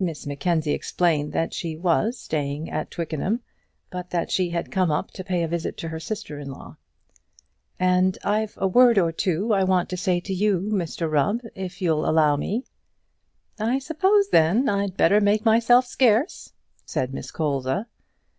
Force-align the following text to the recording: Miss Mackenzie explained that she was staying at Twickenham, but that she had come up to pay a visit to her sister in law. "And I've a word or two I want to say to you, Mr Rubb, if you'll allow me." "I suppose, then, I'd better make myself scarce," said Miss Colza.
Miss 0.00 0.26
Mackenzie 0.26 0.72
explained 0.72 1.34
that 1.34 1.52
she 1.52 1.76
was 1.76 2.16
staying 2.16 2.70
at 2.70 2.90
Twickenham, 2.90 3.42
but 3.90 4.08
that 4.08 4.30
she 4.30 4.48
had 4.48 4.70
come 4.72 4.90
up 4.90 5.10
to 5.10 5.22
pay 5.22 5.42
a 5.42 5.48
visit 5.48 5.76
to 5.76 5.88
her 5.88 6.00
sister 6.00 6.38
in 6.38 6.50
law. 6.50 6.78
"And 7.78 8.16
I've 8.24 8.54
a 8.56 8.66
word 8.66 8.96
or 8.96 9.12
two 9.12 9.52
I 9.52 9.62
want 9.64 9.90
to 9.90 9.98
say 9.98 10.18
to 10.18 10.32
you, 10.32 10.70
Mr 10.72 11.10
Rubb, 11.12 11.42
if 11.54 11.82
you'll 11.82 12.08
allow 12.08 12.36
me." 12.36 12.64
"I 13.58 13.80
suppose, 13.80 14.30
then, 14.30 14.66
I'd 14.66 14.96
better 14.96 15.20
make 15.20 15.44
myself 15.44 15.84
scarce," 15.84 16.54
said 16.86 17.12
Miss 17.12 17.30
Colza. 17.30 17.86